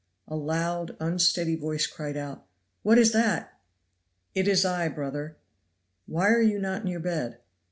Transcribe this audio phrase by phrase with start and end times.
[0.27, 2.47] A loud, unsteady voice cried out,
[2.81, 3.59] "What is that?"
[4.33, 5.37] "It is I, brother."
[6.07, 7.37] "Why are you not in your bed?"